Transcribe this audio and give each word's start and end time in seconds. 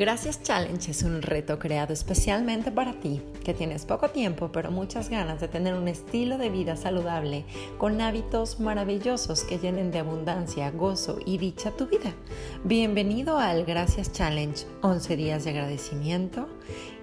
Gracias 0.00 0.42
Challenge 0.42 0.92
es 0.92 1.02
un 1.02 1.20
reto 1.20 1.58
creado 1.58 1.92
especialmente 1.92 2.72
para 2.72 2.94
ti, 2.94 3.20
que 3.44 3.52
tienes 3.52 3.84
poco 3.84 4.08
tiempo 4.08 4.50
pero 4.50 4.70
muchas 4.70 5.10
ganas 5.10 5.42
de 5.42 5.48
tener 5.48 5.74
un 5.74 5.88
estilo 5.88 6.38
de 6.38 6.48
vida 6.48 6.74
saludable 6.74 7.44
con 7.76 8.00
hábitos 8.00 8.60
maravillosos 8.60 9.44
que 9.44 9.58
llenen 9.58 9.90
de 9.90 9.98
abundancia, 9.98 10.70
gozo 10.70 11.18
y 11.26 11.36
dicha 11.36 11.72
tu 11.72 11.86
vida. 11.86 12.14
Bienvenido 12.64 13.36
al 13.36 13.66
Gracias 13.66 14.10
Challenge, 14.10 14.64
11 14.80 15.16
días 15.16 15.44
de 15.44 15.50
agradecimiento 15.50 16.48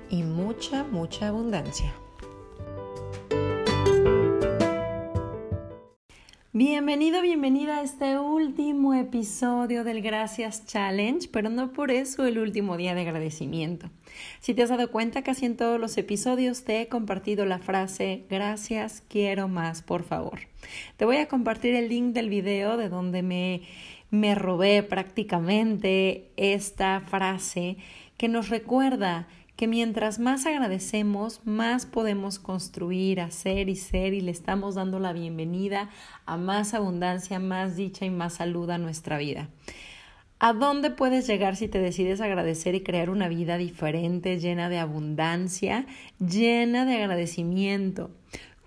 y 0.09 0.23
mucha, 0.23 0.83
mucha 0.83 1.27
abundancia. 1.27 1.93
Bienvenido, 6.59 7.21
bienvenida 7.21 7.77
a 7.77 7.81
este 7.83 8.17
último 8.17 8.95
episodio 8.95 9.83
del 9.83 10.01
Gracias 10.01 10.65
Challenge, 10.65 11.29
pero 11.31 11.51
no 11.51 11.71
por 11.71 11.91
eso 11.91 12.25
el 12.25 12.39
último 12.39 12.77
día 12.77 12.95
de 12.95 13.01
agradecimiento. 13.01 13.91
Si 14.39 14.55
te 14.55 14.63
has 14.63 14.69
dado 14.69 14.89
cuenta, 14.89 15.21
casi 15.21 15.45
en 15.45 15.55
todos 15.55 15.79
los 15.79 15.95
episodios 15.99 16.63
te 16.63 16.81
he 16.81 16.87
compartido 16.87 17.45
la 17.45 17.59
frase 17.59 18.23
Gracias, 18.27 19.03
quiero 19.07 19.47
más, 19.47 19.83
por 19.83 20.01
favor. 20.01 20.39
Te 20.97 21.05
voy 21.05 21.17
a 21.17 21.27
compartir 21.27 21.75
el 21.75 21.89
link 21.89 22.15
del 22.15 22.27
video 22.27 22.75
de 22.75 22.89
donde 22.89 23.21
me, 23.21 23.61
me 24.09 24.33
robé 24.33 24.81
prácticamente 24.81 26.31
esta 26.37 27.01
frase 27.01 27.77
que 28.17 28.27
nos 28.27 28.49
recuerda 28.49 29.27
que 29.55 29.67
mientras 29.67 30.19
más 30.19 30.45
agradecemos, 30.45 31.41
más 31.45 31.87
podemos 31.87 32.37
construir, 32.37 33.19
hacer 33.19 33.69
y 33.69 33.75
ser 33.75 34.13
y 34.13 34.21
le 34.21 34.31
estamos 34.31 34.75
dando 34.75 34.99
la 34.99 35.13
bienvenida 35.13 35.89
a 36.25 36.37
más 36.37 36.75
abundancia, 36.75 37.39
más 37.39 37.75
dicha 37.75 38.05
y 38.05 38.11
más 38.11 38.35
salud 38.35 38.69
a 38.69 38.77
nuestra 38.77 39.17
vida. 39.17 39.49
¿A 40.39 40.53
dónde 40.53 40.91
puedes 40.91 41.25
llegar 41.25 41.55
si 41.55 41.67
te 41.67 41.79
decides 41.79 42.21
agradecer 42.21 42.75
y 42.75 42.83
crear 42.83 43.09
una 43.09 43.27
vida 43.27 43.57
diferente, 43.57 44.39
llena 44.39 44.69
de 44.69 44.77
abundancia, 44.77 45.87
llena 46.19 46.85
de 46.85 46.97
agradecimiento? 46.97 48.11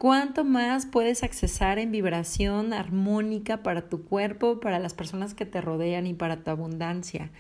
¿Cuánto 0.01 0.45
más 0.45 0.87
puedes 0.87 1.23
accesar 1.23 1.79
en 1.79 1.93
vibración 1.93 2.73
armónica 2.73 3.63
para 3.63 3.91
tu 3.91 4.03
cuerpo, 4.07 4.59
para 4.59 4.79
las 4.79 4.95
personas 4.95 5.35
que 5.35 5.45
te 5.45 5.61
rodean 5.61 6.07
y 6.07 6.15
para 6.15 6.43
tu 6.43 6.51
abundancia? 6.51 7.31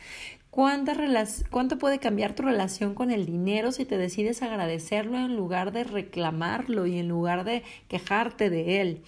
¿Cuánto 0.50 1.78
puede 1.78 2.00
cambiar 2.00 2.34
tu 2.34 2.42
relación 2.42 2.94
con 2.94 3.10
el 3.10 3.24
dinero 3.24 3.72
si 3.72 3.86
te 3.86 3.96
decides 3.96 4.42
agradecerlo 4.42 5.16
en 5.16 5.36
lugar 5.36 5.72
de 5.72 5.84
reclamarlo 5.84 6.84
y 6.84 6.98
en 6.98 7.08
lugar 7.08 7.44
de 7.44 7.62
quejarte 7.88 8.50
de 8.50 8.82
él? 8.82 9.04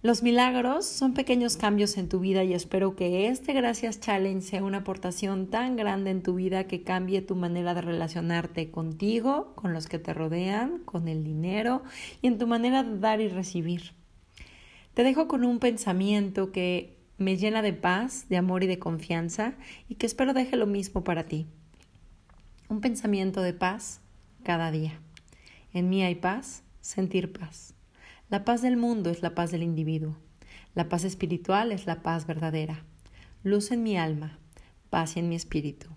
Los 0.00 0.22
milagros 0.22 0.86
son 0.86 1.12
pequeños 1.12 1.56
cambios 1.56 1.98
en 1.98 2.08
tu 2.08 2.20
vida 2.20 2.44
y 2.44 2.52
espero 2.52 2.94
que 2.94 3.26
este 3.26 3.52
Gracias 3.52 3.98
Challenge 3.98 4.42
sea 4.42 4.62
una 4.62 4.78
aportación 4.78 5.48
tan 5.48 5.74
grande 5.74 6.10
en 6.10 6.22
tu 6.22 6.36
vida 6.36 6.68
que 6.68 6.84
cambie 6.84 7.20
tu 7.20 7.34
manera 7.34 7.74
de 7.74 7.80
relacionarte 7.80 8.70
contigo, 8.70 9.56
con 9.56 9.72
los 9.72 9.88
que 9.88 9.98
te 9.98 10.14
rodean, 10.14 10.78
con 10.84 11.08
el 11.08 11.24
dinero 11.24 11.82
y 12.22 12.28
en 12.28 12.38
tu 12.38 12.46
manera 12.46 12.84
de 12.84 12.96
dar 13.00 13.20
y 13.20 13.26
recibir. 13.26 13.92
Te 14.94 15.02
dejo 15.02 15.26
con 15.26 15.42
un 15.42 15.58
pensamiento 15.58 16.52
que 16.52 16.96
me 17.16 17.36
llena 17.36 17.60
de 17.60 17.72
paz, 17.72 18.28
de 18.28 18.36
amor 18.36 18.62
y 18.62 18.68
de 18.68 18.78
confianza 18.78 19.54
y 19.88 19.96
que 19.96 20.06
espero 20.06 20.32
deje 20.32 20.54
lo 20.54 20.68
mismo 20.68 21.02
para 21.02 21.26
ti. 21.26 21.48
Un 22.68 22.80
pensamiento 22.80 23.42
de 23.42 23.52
paz 23.52 24.00
cada 24.44 24.70
día. 24.70 25.00
En 25.72 25.88
mí 25.88 26.04
hay 26.04 26.14
paz, 26.14 26.62
sentir 26.80 27.32
paz. 27.32 27.74
La 28.30 28.44
paz 28.44 28.60
del 28.60 28.76
mundo 28.76 29.08
es 29.08 29.22
la 29.22 29.34
paz 29.34 29.50
del 29.50 29.62
individuo. 29.62 30.18
La 30.74 30.90
paz 30.90 31.04
espiritual 31.04 31.72
es 31.72 31.86
la 31.86 32.02
paz 32.02 32.26
verdadera. 32.26 32.84
Luz 33.42 33.70
en 33.70 33.82
mi 33.82 33.96
alma, 33.96 34.38
paz 34.90 35.16
en 35.16 35.30
mi 35.30 35.34
espíritu. 35.34 35.88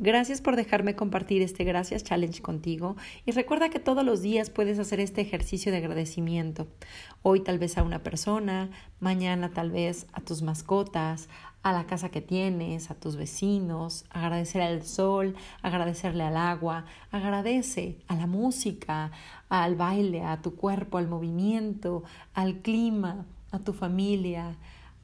Gracias 0.00 0.40
por 0.40 0.54
dejarme 0.54 0.94
compartir 0.94 1.42
este 1.42 1.64
Gracias 1.64 2.04
Challenge 2.04 2.40
contigo 2.40 2.94
y 3.26 3.32
recuerda 3.32 3.68
que 3.68 3.80
todos 3.80 4.04
los 4.04 4.22
días 4.22 4.48
puedes 4.48 4.78
hacer 4.78 5.00
este 5.00 5.22
ejercicio 5.22 5.72
de 5.72 5.78
agradecimiento. 5.78 6.68
Hoy 7.22 7.40
tal 7.40 7.58
vez 7.58 7.76
a 7.76 7.82
una 7.82 8.04
persona, 8.04 8.70
mañana 9.00 9.50
tal 9.50 9.72
vez 9.72 10.06
a 10.12 10.20
tus 10.20 10.40
mascotas, 10.40 11.28
a 11.64 11.72
la 11.72 11.86
casa 11.86 12.10
que 12.10 12.20
tienes, 12.20 12.92
a 12.92 12.94
tus 12.94 13.16
vecinos, 13.16 14.04
agradecer 14.10 14.62
al 14.62 14.84
sol, 14.84 15.34
agradecerle 15.62 16.22
al 16.22 16.36
agua, 16.36 16.84
agradece 17.10 17.98
a 18.06 18.14
la 18.14 18.28
música, 18.28 19.10
al 19.48 19.74
baile, 19.74 20.22
a 20.22 20.40
tu 20.40 20.54
cuerpo, 20.54 20.98
al 20.98 21.08
movimiento, 21.08 22.04
al 22.34 22.58
clima, 22.58 23.26
a 23.50 23.58
tu 23.58 23.72
familia, 23.72 24.58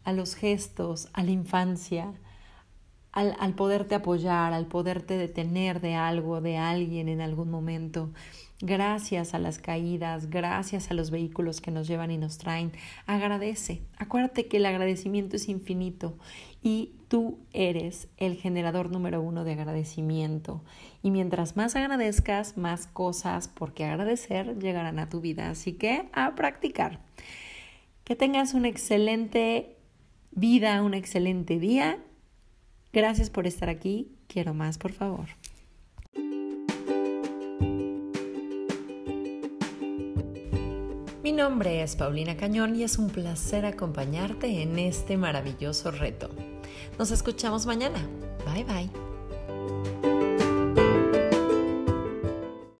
a 0.04 0.12
los 0.12 0.36
gestos, 0.36 1.08
a 1.14 1.24
la 1.24 1.32
infancia 1.32 2.14
al, 3.14 3.54
poderte 3.54 3.94
apoyar, 3.94 4.52
al 4.52 4.66
poderte 4.66 5.16
detener 5.16 5.80
de 5.80 5.94
algo, 5.94 6.40
de 6.40 6.56
alguien 6.56 7.08
en 7.08 7.20
algún 7.20 7.48
momento. 7.48 8.10
Gracias 8.60 9.34
a 9.34 9.38
las 9.38 9.58
caídas, 9.58 10.30
gracias 10.30 10.90
a 10.90 10.94
los 10.94 11.10
vehículos 11.10 11.60
que 11.60 11.70
nos 11.70 11.86
llevan 11.86 12.10
y 12.10 12.18
nos 12.18 12.38
traen. 12.38 12.72
Agradece. 13.06 13.82
Acuérdate 13.98 14.46
que 14.46 14.56
el 14.56 14.66
agradecimiento 14.66 15.36
es 15.36 15.48
infinito 15.48 16.16
y 16.62 16.92
tú 17.06 17.38
eres 17.52 18.08
el 18.16 18.36
generador 18.36 18.90
número 18.90 19.22
uno 19.22 19.44
de 19.44 19.52
agradecimiento. 19.52 20.62
Y 21.02 21.12
mientras 21.12 21.56
más 21.56 21.76
agradezcas, 21.76 22.56
más 22.56 22.88
cosas 22.88 23.46
por 23.46 23.74
qué 23.74 23.84
agradecer 23.84 24.58
llegarán 24.58 24.98
a 24.98 25.08
tu 25.08 25.20
vida. 25.20 25.50
Así 25.50 25.74
que 25.74 26.08
a 26.12 26.34
practicar. 26.34 26.98
Que 28.02 28.16
tengas 28.16 28.54
una 28.54 28.68
excelente 28.68 29.76
vida, 30.32 30.82
un 30.82 30.94
excelente 30.94 31.60
día 31.60 31.98
Gracias 32.94 33.28
por 33.28 33.48
estar 33.48 33.68
aquí. 33.68 34.12
Quiero 34.28 34.54
más, 34.54 34.78
por 34.78 34.92
favor. 34.92 35.26
Mi 41.24 41.32
nombre 41.32 41.82
es 41.82 41.96
Paulina 41.96 42.36
Cañón 42.36 42.76
y 42.76 42.84
es 42.84 42.96
un 42.98 43.10
placer 43.10 43.66
acompañarte 43.66 44.62
en 44.62 44.78
este 44.78 45.16
maravilloso 45.16 45.90
reto. 45.90 46.30
Nos 46.96 47.10
escuchamos 47.10 47.66
mañana. 47.66 47.98
Bye 48.46 48.62
bye. 48.62 49.13